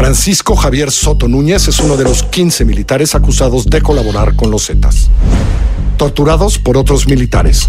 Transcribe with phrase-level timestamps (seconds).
[0.00, 4.66] Francisco Javier Soto Núñez es uno de los 15 militares acusados de colaborar con los
[4.66, 5.10] Zetas.
[5.98, 7.68] Torturados por otros militares.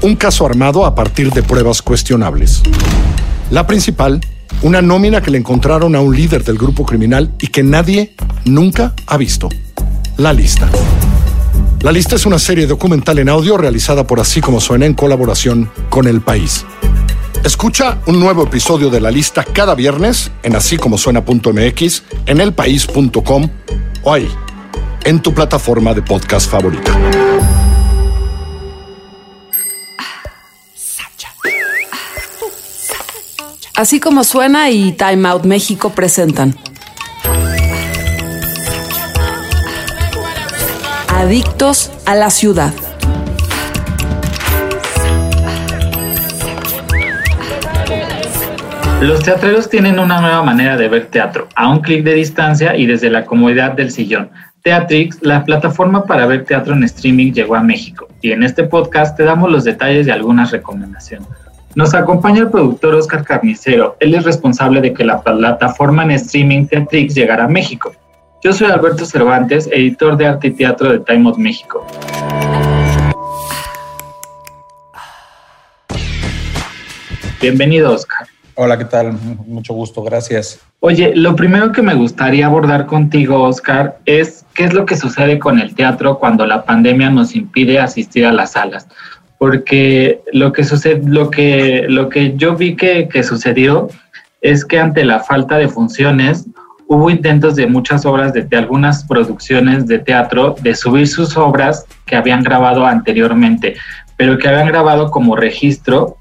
[0.00, 2.62] Un caso armado a partir de pruebas cuestionables.
[3.50, 4.20] La principal,
[4.62, 8.14] una nómina que le encontraron a un líder del grupo criminal y que nadie
[8.44, 9.48] nunca ha visto.
[10.16, 10.70] La lista.
[11.80, 15.68] La lista es una serie documental en audio realizada por Así como suena en colaboración
[15.90, 16.64] con El País.
[17.44, 20.78] Escucha un nuevo episodio de la lista cada viernes en así
[22.24, 23.50] en elpaís.com
[24.02, 24.26] o ahí,
[25.04, 26.98] en tu plataforma de podcast favorita.
[33.74, 36.56] Así como suena y Time Out México presentan.
[41.08, 42.72] Adictos a la ciudad.
[49.04, 52.86] Los teatreros tienen una nueva manera de ver teatro, a un clic de distancia y
[52.86, 54.30] desde la comodidad del sillón.
[54.62, 59.14] Teatrix, la plataforma para ver teatro en streaming, llegó a México y en este podcast
[59.14, 61.28] te damos los detalles y algunas recomendaciones.
[61.74, 63.94] Nos acompaña el productor Oscar Carnicero.
[64.00, 67.92] Él es responsable de que la plataforma en streaming Teatrix llegara a México.
[68.42, 71.86] Yo soy Alberto Cervantes, editor de arte y teatro de Time Out México.
[77.42, 78.26] Bienvenido, Oscar.
[78.56, 79.12] Hola, ¿qué tal?
[79.46, 80.60] Mucho gusto, gracias.
[80.78, 85.40] Oye, lo primero que me gustaría abordar contigo, Oscar, es qué es lo que sucede
[85.40, 88.86] con el teatro cuando la pandemia nos impide asistir a las salas.
[89.38, 93.88] Porque lo que sucede, lo que, lo que yo vi que, que sucedió
[94.40, 96.46] es que ante la falta de funciones,
[96.86, 101.86] hubo intentos de muchas obras, de, de, algunas producciones de teatro, de subir sus obras
[102.06, 103.74] que habían grabado anteriormente,
[104.16, 106.18] pero que habían grabado como registro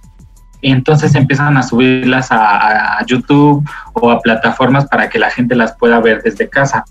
[0.72, 6.00] entonces empiezan a subirlas a, YouTube o a plataformas para que la gente las pueda
[6.00, 6.86] ver desde casa.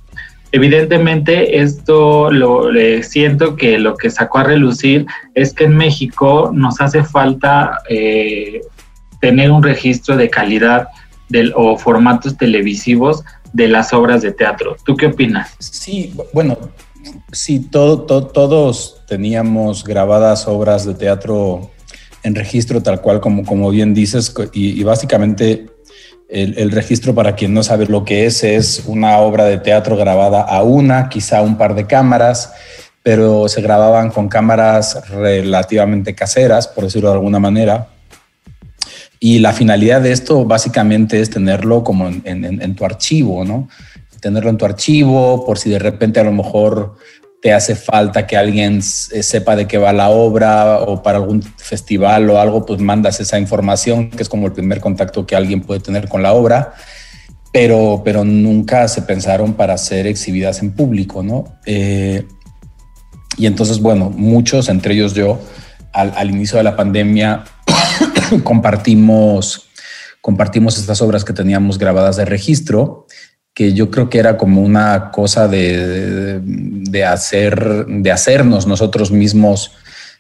[0.53, 6.51] Evidentemente esto lo eh, siento que lo que sacó a relucir es que en México
[6.53, 8.61] nos hace falta eh,
[9.21, 10.89] tener un registro de calidad
[11.31, 13.25] del, o formatos televisivos
[13.55, 14.77] de las obras de teatro.
[14.85, 15.55] ¿Tú qué opinas?
[15.59, 16.59] Sí, bueno,
[17.33, 21.72] sí, todo, todos teníamos grabadas obras de teatro
[22.23, 25.67] en registro tal cual como, como bien dices y, básicamente
[26.29, 30.43] el, registro para quien no sabe lo que es es una obra de teatro grabada
[30.43, 32.53] a una, quizá un par de cámaras,
[33.03, 37.89] pero se grababan con cámaras relativamente caseras, por decirlo de alguna manera.
[39.21, 43.69] Y la finalidad de esto básicamente es tenerlo como en, en tu archivo, ¿no?
[44.21, 46.97] Tenerlo en tu archivo por si de repente a lo mejor
[47.43, 52.31] te hace falta que alguien sepa de qué va la obra o para algún festival
[52.31, 55.81] o algo, pues mandas esa información, que es como el primer contacto que alguien puede
[55.81, 56.73] tener con la obra,
[57.53, 61.59] pero, pero nunca se pensaron para ser exhibidas en público, ¿no?
[61.67, 62.29] Eh,
[63.37, 65.41] y entonces, bueno, muchos, entre ellos yo,
[65.93, 67.43] al, al inicio de la pandemia,
[68.45, 69.69] compartimos,
[70.21, 73.09] compartimos estas obras que teníamos grabadas de registro
[73.55, 79.73] que yo creo que era como una cosa de, de, hacer, de hacernos nosotros mismos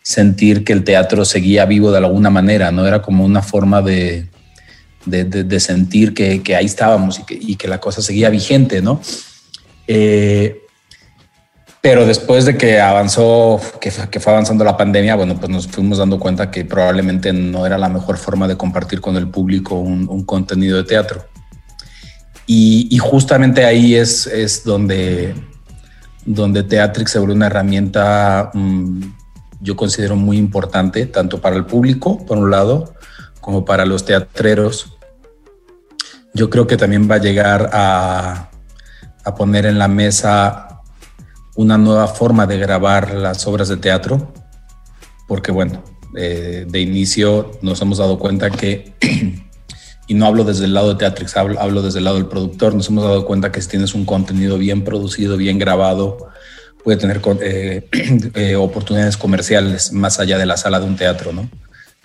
[0.02, 2.86] sentir que el teatro seguía vivo de alguna manera, ¿no?
[2.86, 4.28] Era como una forma de,
[5.06, 9.00] de, sentir que, que, ahí estábamos y que, y que, la cosa seguía vigente, ¿no?
[9.86, 10.58] Eh,
[11.80, 15.98] pero después de que avanzó, que, que, fue avanzando la pandemia, bueno, pues nos fuimos
[15.98, 20.24] dando cuenta que probablemente no era la mejor forma de compartir con el público un
[20.24, 21.31] contenido de teatro.
[22.46, 25.34] Y, justamente ahí es, es donde,
[26.26, 29.00] donde Teatrix se vuelve una herramienta, mmm,
[29.60, 32.94] yo considero muy importante, tanto para el público, por un lado,
[33.40, 34.96] como para los teatreros.
[36.34, 38.50] Yo creo que también va a llegar a,
[39.24, 40.80] a poner en la mesa
[41.54, 44.32] una nueva forma de grabar las obras de teatro,
[45.28, 45.82] porque bueno,
[46.16, 48.92] eh, de inicio nos hemos dado cuenta que
[50.12, 52.74] y no hablo desde el lado de Teatrix, hablo, hablo, desde el lado del productor,
[52.74, 56.28] nos hemos dado cuenta que si tienes un contenido bien producido, bien grabado,
[56.84, 57.88] puede tener eh,
[58.34, 61.48] eh, oportunidades comerciales más allá de la sala de un teatro, ¿no?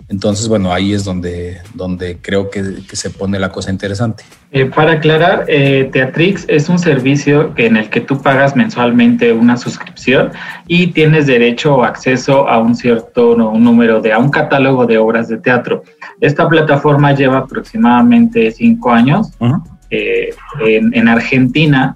[0.08, 4.24] Entonces, bueno, ahí es donde, donde creo que, que se pone la cosa interesante.
[4.50, 9.58] Eh, para aclarar, eh, Teatrix es un servicio en el que tú pagas mensualmente una
[9.58, 10.32] suscripción
[10.66, 14.86] y tienes derecho o acceso a un cierto no, un número de, a un catálogo
[14.86, 15.84] de obras de teatro.
[16.22, 19.62] Esta plataforma lleva aproximadamente cinco años uh -huh.
[19.90, 20.30] eh,
[20.64, 21.94] en, en, Argentina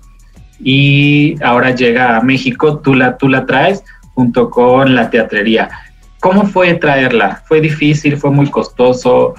[0.61, 3.82] y ahora llega a México, tú la, tú la traes
[4.15, 5.70] junto con la teatrería.
[6.23, 7.43] ¿Cómo fue traerla?
[7.49, 8.17] ¿Fue difícil?
[8.17, 9.35] ¿Fue muy costoso?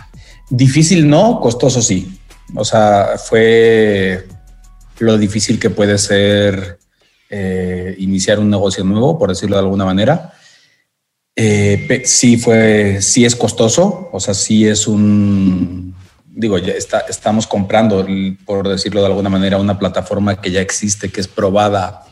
[0.50, 2.20] Difícil no, costoso sí.
[2.54, 4.28] O sea, fue,
[5.00, 6.80] lo difícil que puede ser
[7.30, 10.34] eh, iniciar un negocio nuevo, por decirlo de alguna manera.
[11.38, 15.96] Eh, sí fue, sí es costoso, o sea, sí es un,
[16.26, 18.06] digo, ya está, estamos comprando,
[18.46, 22.04] por decirlo de alguna manera, una plataforma que ya existe, que es probada,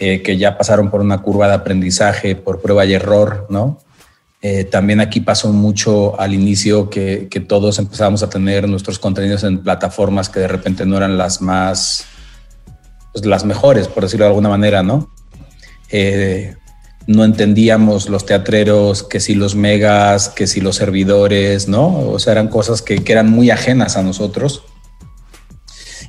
[0.00, 3.78] eh, que ya pasaron por una curva de aprendizaje, por prueba y error, ¿no?
[4.42, 9.44] Eh, también aquí pasó mucho al inicio que, que, todos empezábamos a tener nuestros contenidos
[9.44, 12.06] en plataformas que de repente no eran las más,
[13.12, 15.10] pues las mejores, por decirlo de alguna manera, ¿no?
[15.90, 16.54] Eh,
[17.06, 22.08] no entendíamos los teatreros, que si los megas, que si los servidores, ¿no?
[22.08, 24.62] O sea, eran cosas que, que eran muy ajenas a nosotros.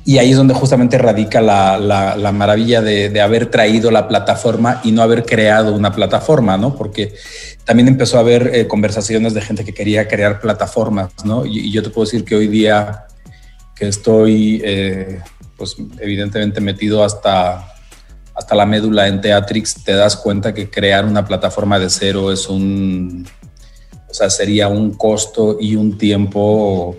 [0.04, 4.80] Y ahí es donde justamente radica la, la, maravilla de, de, haber traído la plataforma
[4.82, 6.74] y no haber creado una plataforma, ¿no?
[6.74, 7.14] Porque
[7.64, 11.46] también empezó a haber eh, conversaciones de gente que quería crear plataformas, ¿no?
[11.46, 13.06] Y, yo te puedo decir que hoy día
[13.74, 15.20] que estoy, eh,
[15.56, 17.68] pues evidentemente metido hasta
[18.34, 22.48] hasta la médula en Teatrix, te das cuenta que crear una plataforma de cero es
[22.48, 23.26] un,
[24.08, 26.96] o sea, sería un costo y un tiempo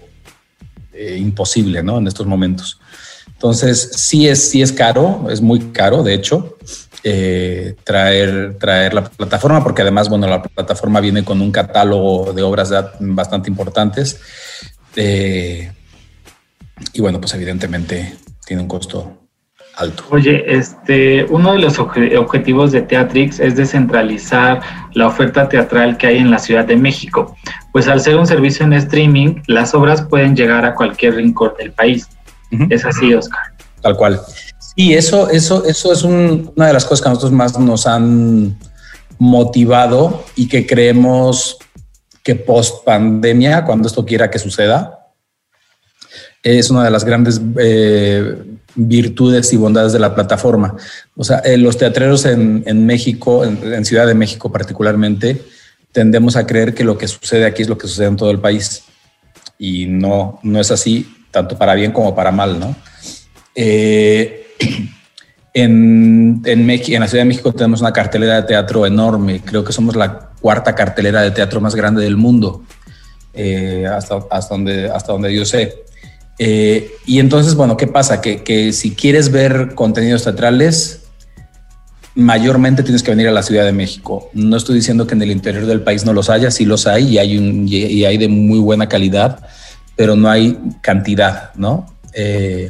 [0.94, 1.98] eh, imposible, ¿no?
[1.98, 2.80] En estos momentos.
[3.27, 6.57] Entonces, sí es, sí es caro, es muy caro, de hecho,
[7.04, 12.42] eh, traer, traer la plataforma, porque además, bueno, la plataforma viene con un catálogo de
[12.42, 14.22] obras bastante importantes.
[14.96, 15.72] Eh,
[16.94, 18.16] y bueno, pues evidentemente
[18.46, 19.18] tiene un costo
[19.76, 20.04] alto.
[20.12, 24.62] Oye, este, uno de los objetivos de Teatrix es descentralizar
[24.94, 27.36] la oferta teatral que hay en la Ciudad de México,
[27.72, 31.72] pues al ser un servicio en streaming, las obras pueden llegar a cualquier rincón del
[31.72, 32.08] país.
[32.70, 33.42] Es así, Oscar.
[33.82, 34.22] Tal cual.
[34.75, 38.58] Sí, eso, eso, eso es una de las cosas que a nosotros más nos han
[39.20, 41.58] motivado y que creemos
[42.24, 45.04] que post pandemia, cuando esto quiera que suceda,
[46.42, 48.36] es una de las grandes eh,
[48.75, 50.75] virtudes y bondades de la plataforma.
[51.16, 55.42] O sea, eh, los teatreros en, México, en, Ciudad de México particularmente,
[55.92, 58.40] tendemos a creer que lo que sucede aquí es lo que sucede en todo el
[58.40, 58.84] país.
[59.58, 62.75] Y no, no es así, tanto para bien como para mal, ¿no?
[63.56, 64.43] Eh,
[65.54, 69.42] en, en, en la Ciudad de México tenemos una cartelera de teatro enorme.
[69.44, 72.63] Creo que somos la cuarta cartelera de teatro más grande del mundo,
[73.89, 75.83] hasta, hasta, donde, hasta donde yo sé.
[76.39, 78.19] Eh, y entonces, bueno, ¿qué pasa?
[78.19, 81.04] Que, si quieres ver contenidos teatrales,
[82.15, 84.30] mayormente tienes que venir a la Ciudad de México.
[84.33, 87.07] No estoy diciendo que en el interior del país no los haya, sí los hay
[87.07, 89.45] y hay, un, y hay de muy buena calidad,
[89.95, 91.95] pero no hay cantidad, ¿no?
[92.13, 92.69] Eh,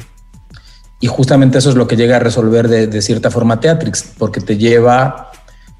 [1.04, 4.56] y justamente eso es lo que llega a resolver de, cierta forma Teatrix, porque te
[4.56, 5.34] lleva,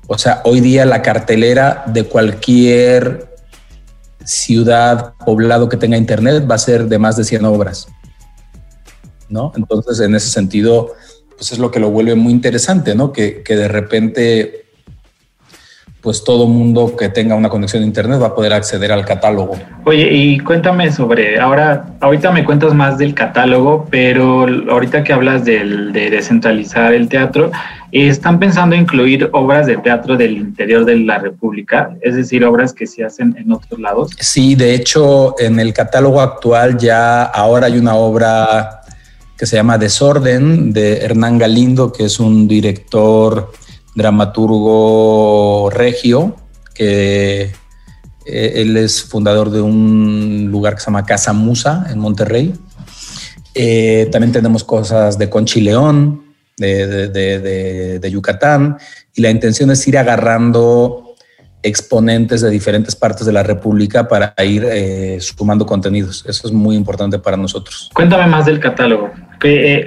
[0.06, 3.34] o sea, hoy día la cartelera de cualquier
[4.26, 7.88] ciudad, poblado que tenga internet va a ser de más de 100 obras.
[9.30, 9.54] ¿No?
[9.56, 10.92] Entonces, en ese sentido,
[11.38, 13.14] pues es lo que lo vuelve muy interesante, ¿no?
[13.14, 14.63] Que de repente
[16.04, 19.58] pues todo mundo que tenga una conexión a internet va a poder acceder al catálogo.
[19.86, 25.46] Oye, y cuéntame sobre, ahora, ahorita me cuentas más del catálogo, pero ahorita que hablas
[25.46, 27.52] del, de descentralizar el teatro,
[27.94, 31.96] ¿están pensando incluir obras de teatro del interior de la República?
[32.02, 34.12] Es decir, obras que se hacen en otros lados.
[34.20, 38.82] Sí, de hecho, en el catálogo actual ya ahora hay una obra
[39.38, 43.52] que se llama Desorden de Hernán Galindo, que es un director
[43.96, 46.36] dramaturgo regio,
[46.74, 47.52] que
[48.26, 52.54] eh, él es fundador de un lugar que se llama Casa Musa en Monterrey.
[53.56, 56.24] Eh, también tenemos cosas de Conchi León,
[56.58, 57.10] de,
[58.00, 58.78] de, Yucatán,
[59.16, 61.03] y la intención es ir agarrando
[61.64, 66.26] exponentes de diferentes partes de la República para ir eh, sumando contenidos.
[66.28, 67.90] Eso es muy importante para nosotros.
[67.94, 69.10] Cuéntame más del catálogo.
[69.46, 69.86] Eh,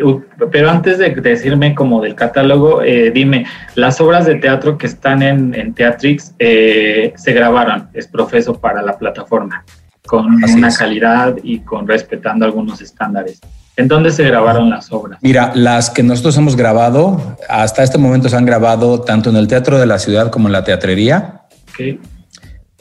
[0.51, 5.23] pero antes de decirme como del catálogo, eh, dime, las obras de teatro que están
[5.23, 9.65] en, Teatrix se grabaron, es profeso para la plataforma,
[10.07, 13.41] con una calidad y con respetando algunos estándares.
[13.79, 15.19] ¿En dónde se grabaron las obras?
[15.21, 19.49] Mira, las que nosotros hemos grabado, hasta este momento se han grabado tanto en el
[19.49, 21.36] Teatro de la Ciudad como en la Teatrería.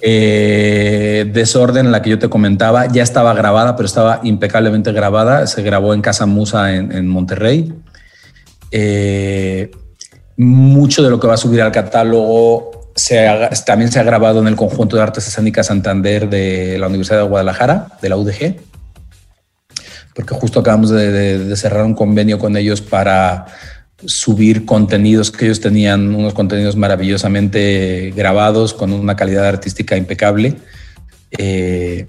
[0.01, 5.47] Eh, Desorden, la que yo te comentaba, ya estaba grabada, pero estaba impecablemente grabada.
[5.47, 7.73] Se grabó en Casa Musa en, Monterrey.
[8.71, 9.71] Eh,
[10.37, 12.71] mucho de lo que va a subir al catálogo
[13.65, 17.27] también se ha grabado en el Conjunto de Artes Escénicas Santander de la Universidad de
[17.27, 18.55] Guadalajara, de la UDG,
[20.13, 23.47] porque justo acabamos de cerrar un convenio con ellos para
[24.05, 30.55] subir contenidos que ellos tenían, unos contenidos maravillosamente grabados con una calidad artística impecable.
[31.37, 32.07] Eh,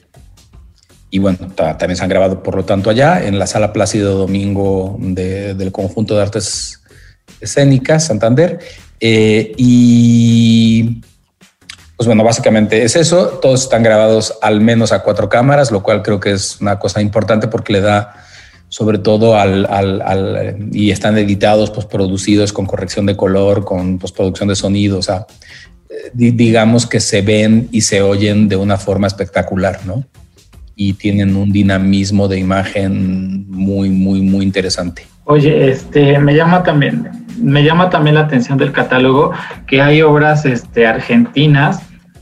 [1.11, 4.97] y bueno, también se han grabado por lo tanto allá en la sala Plácido Domingo
[5.01, 6.83] del conjunto de artes
[7.41, 8.59] escénicas Santander.
[9.01, 11.01] Eh, y
[11.97, 13.39] pues bueno, básicamente es eso.
[13.41, 17.01] Todos están grabados al menos a cuatro cámaras, lo cual creo que es una cosa
[17.01, 18.26] importante porque le da
[18.69, 24.57] sobre todo al, al, y están editados, producidos con corrección de color, con postproducción de
[24.57, 25.27] sonido, o sea,
[25.89, 30.05] eh, digamos que se ven y se oyen de una forma espectacular, ¿no?
[30.77, 35.07] y tienen un dinamismo de imagen muy, muy, muy interesante.
[35.25, 37.09] Oye, este, me llama también,
[37.41, 39.33] me llama también la atención del catálogo
[39.67, 41.81] que hay obras este, argentinas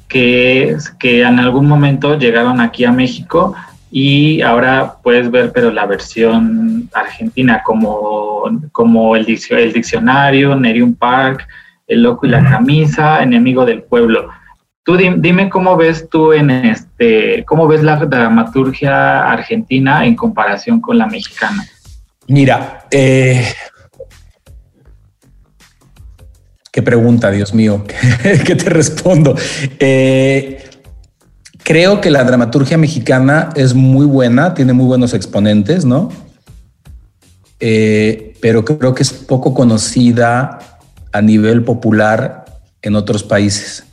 [0.09, 3.57] que, que en algún momento llegaron aquí a México
[3.97, 11.47] y ahora puedes ver, pero la versión argentina, como, como el, el diccionario, Nerium Park,
[11.87, 14.31] El Loco y la Camisa, Enemigo del Pueblo.
[14.83, 20.99] Tú dime cómo ves tú en este, cómo ves la dramaturgia argentina en comparación con
[20.99, 21.65] la mexicana.
[22.27, 23.47] Mira, eh,
[26.73, 27.85] qué pregunta, Dios mío,
[28.45, 29.37] ¿qué te respondo?
[29.79, 30.65] Eh,
[31.65, 36.11] creo que la dramaturgia mexicana es muy buena, tiene muy buenos exponentes, ¿no?
[37.59, 40.59] Eh, pero creo que es poco conocida
[41.13, 42.45] a nivel popular
[42.83, 43.85] en otros países.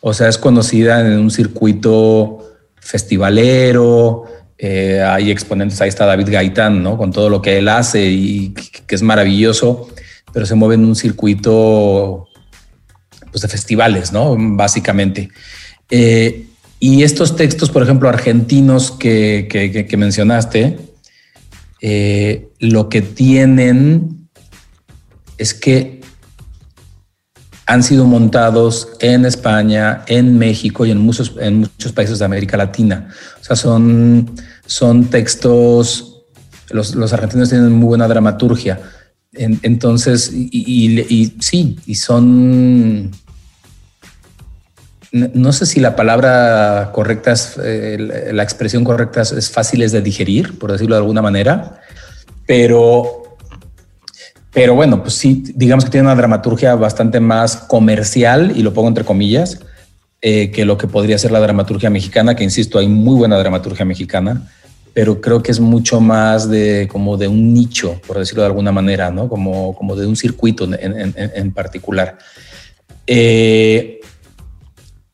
[0.00, 4.24] O sea, es conocida en un circuito festivalero,
[4.58, 6.96] eh, hay exponentes, ahí está David Gaitán, ¿no?
[6.96, 9.88] Con todo lo que él hace y que es maravilloso,
[10.32, 12.26] pero se mueve en un circuito
[13.30, 14.34] pues, de festivales, ¿no?
[14.36, 15.28] Básicamente.
[15.88, 16.45] Eh,
[16.78, 20.78] y estos textos, por ejemplo, argentinos que, mencionaste,
[21.80, 24.28] eh, lo que tienen
[25.38, 26.00] es que
[27.66, 32.56] han sido montados en España, en México y en muchos, en muchos países de América
[32.56, 33.08] Latina.
[33.40, 34.30] O sea, son,
[34.66, 36.22] son textos,
[36.70, 38.80] los, los argentinos tienen muy buena dramaturgia.
[39.32, 43.10] entonces, y, sí, y son,
[45.34, 50.58] no sé si la palabra correcta es, eh, la expresión correcta es fáciles de digerir,
[50.58, 51.80] por decirlo de alguna manera,
[52.46, 53.26] pero
[54.56, 58.88] pero bueno, pues sí, digamos que tiene una dramaturgia bastante más comercial, y lo pongo
[58.88, 59.60] entre comillas,
[60.22, 63.84] eh, que lo que podría ser la dramaturgia mexicana, que insisto, hay muy buena dramaturgia
[63.84, 64.48] mexicana,
[64.94, 68.72] pero creo que es mucho más de como de un nicho, por decirlo de alguna
[68.72, 69.28] manera, ¿no?
[69.28, 72.16] Como, como de un circuito en, en, particular.
[73.06, 74.00] Eh,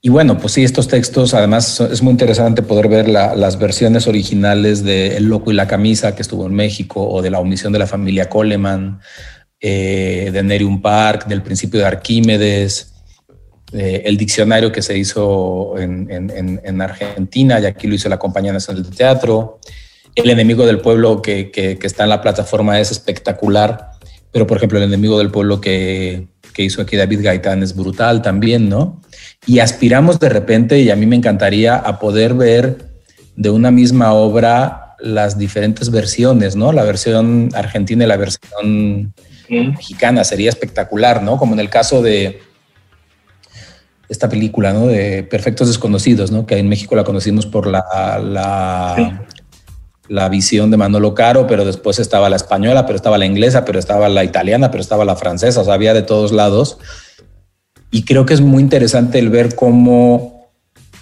[0.05, 4.83] y bueno, pues sí, estos textos, además es muy interesante poder ver las versiones originales
[4.83, 7.79] de El Loco y la Camisa, que estuvo en México, o de La Omisión de
[7.79, 8.99] la Familia Coleman,
[9.61, 12.93] eh, de Nerium Park, del principio de Arquímedes,
[13.73, 18.83] eh, el diccionario que se hizo en, Argentina y aquí lo hizo la Compañía Nacional
[18.83, 19.61] de Teatro.
[20.17, 23.92] El enemigo del pueblo que, está en la plataforma es espectacular,
[24.33, 28.23] pero por ejemplo el enemigo del pueblo que, que hizo aquí David Gaitán es brutal
[28.23, 29.01] también, ¿no?
[29.47, 32.91] Y aspiramos de repente, y a mí me encantaría, a poder ver
[33.37, 36.73] de una misma obra las diferentes versiones, ¿no?
[36.73, 39.13] La versión argentina y la versión
[39.49, 41.37] mexicana, sería espectacular, ¿no?
[41.37, 42.41] Como en el caso de
[44.09, 44.87] esta película, ¿no?
[44.87, 46.47] De Perfectos Desconocidos, ¿no?
[46.47, 47.85] Que en México la conocimos por la,
[48.23, 49.27] la,
[50.13, 53.79] la visión de Manolo Caro, pero después estaba la española, pero estaba la inglesa, pero
[53.79, 56.77] estaba la italiana, pero estaba la francesa, o sea, había de todos lados.
[57.91, 60.51] Y creo que es muy interesante el ver cómo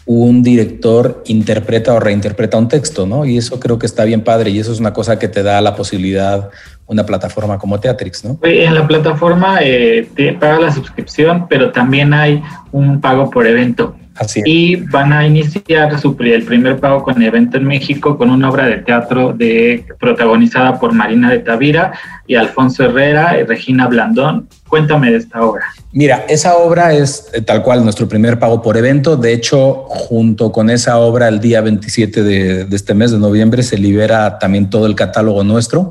[0.06, 3.24] un director interpreta o reinterpreta un texto, ¿no?
[3.24, 5.60] Y eso creo que está bien padre y eso es una cosa que te da
[5.60, 6.50] la posibilidad
[6.86, 8.38] una plataforma como Teatrix, ¿no?
[8.42, 13.96] En la plataforma eh, te paga la suscripción, pero también hay un pago por evento.
[14.20, 18.50] Así Y van a iniciar su, el primer pago con evento en México con una
[18.50, 21.92] obra de teatro de, protagonizada por Marina de Tavira
[22.26, 24.46] y Alfonso Herrera y Regina Blandón.
[24.68, 25.64] Cuéntame de esta obra.
[25.92, 29.16] Mira, esa obra es eh, tal cual nuestro primer pago por evento.
[29.16, 33.62] De hecho, junto con esa obra, el día 27 de, de este mes de noviembre
[33.62, 35.88] se libera también todo el catálogo nuestro.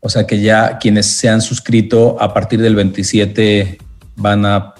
[0.00, 3.78] O sea que ya quienes se han suscrito a partir del 27
[4.16, 4.74] van a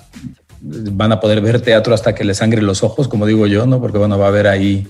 [0.62, 3.80] van a poder ver teatro hasta que les sangre los ojos, como digo yo, ¿no?
[3.80, 4.86] Porque bueno, va a haber ahí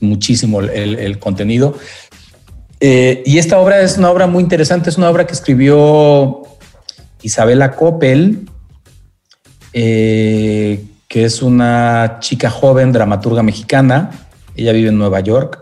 [0.00, 1.74] muchísimo el, contenido.
[2.80, 6.42] Eh, y esta obra es una obra muy interesante, es una obra que escribió
[7.22, 8.48] Isabela Coppel,
[9.72, 14.10] eh, que es una chica joven, dramaturga mexicana.
[14.54, 15.58] Ella vive en Nueva York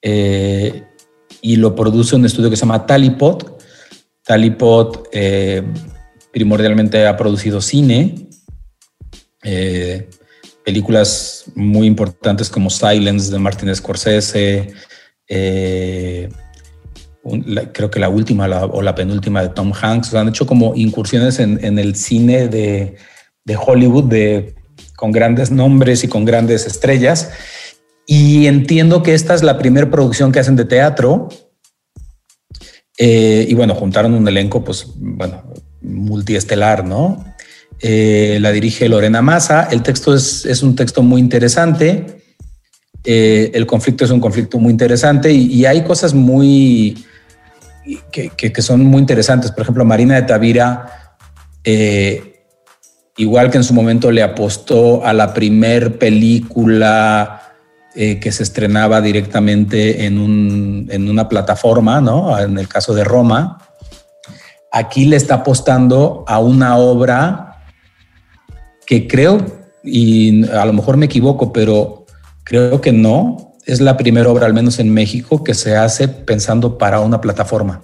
[0.00, 0.84] eh,
[1.42, 3.62] y lo produce un estudio que se llama Talipot.
[4.24, 5.08] Talipot
[6.32, 8.25] primordialmente ha producido cine,
[9.48, 10.10] eh,
[10.64, 14.72] películas muy importantes como Silence de Martin Scorsese,
[15.28, 16.28] eh,
[17.72, 21.78] creo que la última o la penúltima de Tom Hanks, han hecho como incursiones en,
[21.78, 22.96] el cine de,
[23.56, 24.56] Hollywood de,
[24.96, 27.30] con grandes nombres y con grandes estrellas.
[28.06, 31.28] Y entiendo que esta es la primera producción que hacen de teatro.
[32.98, 37.35] Eh, y bueno, juntaron un elenco, pues, bueno, multiestelar, ¿no?
[37.80, 39.68] Eh, la dirige Lorena Massa.
[39.70, 42.22] El texto es, es un texto muy interesante.
[43.04, 47.04] Eh, el conflicto es un conflicto muy interesante y, hay cosas muy
[48.10, 49.52] que, que, son muy interesantes.
[49.52, 51.16] Por ejemplo, Marina de Tavira,
[51.62, 52.42] eh,
[53.16, 57.42] igual que en su momento le apostó a la primer película
[57.94, 62.38] que se estrenaba directamente en, un, en una plataforma, ¿no?
[62.38, 63.56] En el caso de Roma,
[64.70, 67.45] aquí le está apostando a una obra
[68.86, 69.44] que creo,
[69.82, 72.06] y a lo mejor me equivoco, pero
[72.44, 76.78] creo que no, es la primera obra, al menos en México, que se hace pensando
[76.78, 77.82] para una plataforma.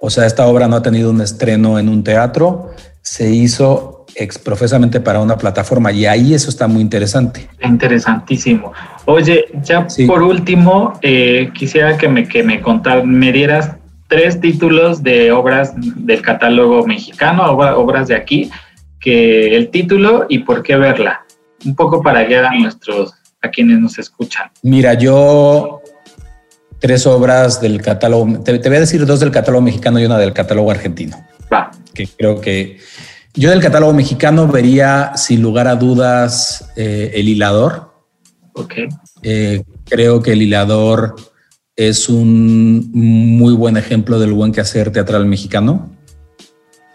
[0.00, 2.70] O sea, esta obra no ha tenido un estreno en un teatro,
[3.02, 7.48] se hizo exprofesamente para una plataforma y ahí eso está muy interesante.
[7.62, 8.72] Interesantísimo.
[9.04, 13.76] Oye, ya por último, eh, quisiera que me, que me contar, me dieras
[14.08, 18.50] tres títulos de obras del catálogo mexicano, obras de aquí,
[19.06, 21.24] que el título y por qué verla.
[21.64, 24.50] Un poco para guiar a nuestros, a quienes nos escuchan.
[24.64, 25.80] Mira, yo
[26.80, 30.32] tres obras del catálogo, te, voy a decir dos del catálogo mexicano y una del
[30.32, 31.24] catálogo argentino.
[31.52, 31.70] Va.
[31.94, 32.78] Que creo que
[33.32, 37.92] yo del catálogo mexicano vería sin lugar a dudas eh, El Hilador.
[38.54, 38.74] Ok.
[39.22, 41.14] Eh, creo que El Hilador
[41.76, 45.92] es un muy buen ejemplo del buen quehacer teatral mexicano.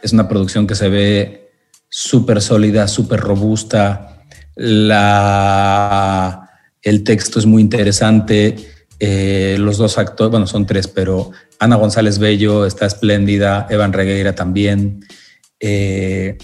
[0.04, 1.41] Es una producción que se ve
[1.92, 4.24] súper sólida, súper robusta.
[4.56, 6.50] La,
[6.82, 8.56] el texto es muy interesante.
[9.00, 14.34] Eh, los dos actores, bueno, son tres, pero Ana González Bello está espléndida, Evan Regueira
[14.34, 15.06] también.
[15.60, 16.38] Eh,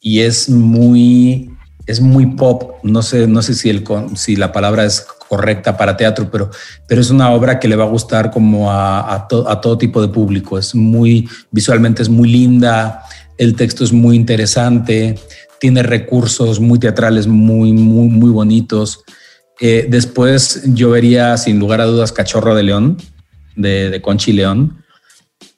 [0.00, 1.50] y es muy,
[1.86, 2.76] es muy pop.
[2.82, 3.84] No sé, no sé si, el,
[4.14, 6.50] si la palabra es correcta para teatro, pero,
[6.86, 10.08] pero es una obra que le va a gustar como a, a todo tipo de
[10.08, 10.58] público.
[10.58, 13.02] Es muy, visualmente es muy linda,
[13.42, 15.16] el texto es muy interesante,
[15.58, 19.00] tiene recursos muy teatrales muy, muy, muy bonitos.
[19.60, 22.98] Eh, después yo vería sin lugar a dudas Cachorro de León,
[23.56, 24.84] de, Conchi León.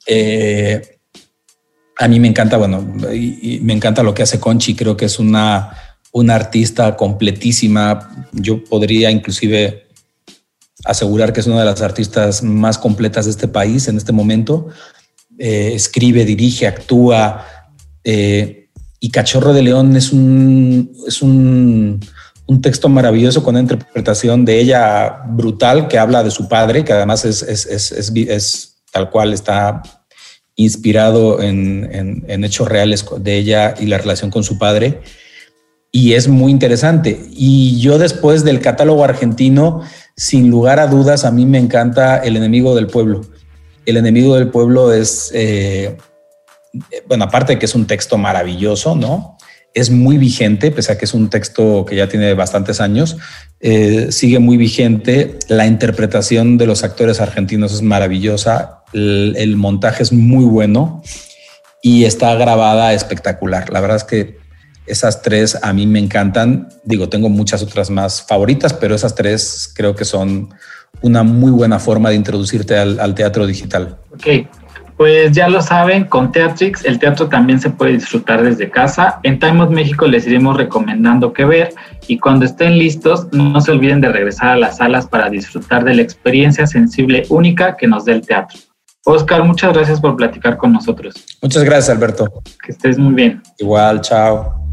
[0.07, 0.81] Eh,
[1.97, 2.81] a mí me encanta, bueno,
[3.61, 5.71] me encanta lo que hace Conchi, creo que es una,
[6.11, 8.27] una artista completísima.
[8.31, 9.87] Yo podría inclusive
[10.85, 14.69] asegurar que es una de las artistas más completas de este país en este momento.
[15.37, 17.45] Eh, escribe, dirige, actúa,
[18.05, 21.99] eh, y Cachorro de León es un, es un,
[22.61, 27.25] texto maravilloso con una interpretación de ella brutal que habla de su padre, que además
[27.25, 29.81] es, es, tal cual está
[30.55, 35.01] inspirado en, hechos reales de ella y la relación con su padre.
[35.91, 37.25] Y es muy interesante.
[37.31, 39.81] Y yo después del catálogo argentino,
[40.15, 43.21] sin lugar a dudas, a mí me encanta El enemigo del pueblo.
[43.85, 45.31] El enemigo del pueblo es...
[45.33, 45.97] Eh,
[47.07, 49.37] bueno, aparte de que es un texto maravilloso, ¿no?
[49.73, 53.17] Es muy vigente, pese a que es un texto que ya tiene bastantes años,
[53.59, 55.37] eh, sigue muy vigente.
[55.49, 61.01] La interpretación de los actores argentinos es maravillosa, el, montaje es muy bueno
[61.81, 63.69] y está grabada espectacular.
[63.69, 64.37] La verdad es que
[64.87, 66.69] esas tres a mí me encantan.
[66.85, 70.53] Digo, tengo muchas otras más favoritas, pero esas tres creo que son
[71.01, 73.97] una muy buena forma de introducirte al, al teatro digital.
[74.13, 74.47] Ok,
[74.97, 79.19] pues ya lo saben, con Teatrix el teatro también se puede disfrutar desde casa.
[79.23, 81.73] En Time of México les iremos recomendando qué ver
[82.07, 85.95] y cuando estén listos no se olviden de regresar a las salas para disfrutar de
[85.95, 88.57] la experiencia sensible única que nos da el teatro.
[89.03, 91.13] Oscar, muchas gracias por platicar con nosotros.
[91.41, 92.41] Muchas gracias, Alberto.
[92.63, 93.43] Que estés muy bien.
[93.59, 94.65] Igual, chao.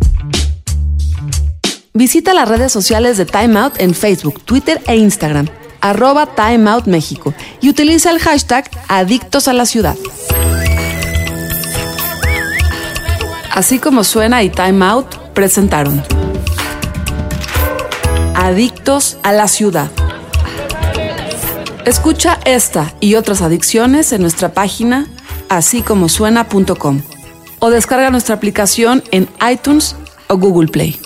[1.93, 5.47] Visita las redes sociales de Time Out en Facebook, Twitter e Instagram
[5.83, 9.97] arroba Time Out México y utiliza el hashtag Adictos a la Ciudad.
[13.51, 16.03] Así como suena y Time Out presentaron
[18.35, 19.91] Adictos a la Ciudad.
[21.85, 25.07] Escucha esta y otras adicciones en nuestra página
[25.53, 27.03] así como suena.com
[27.59, 29.97] o descarga nuestra aplicación en iTunes
[30.29, 30.99] o Google Play.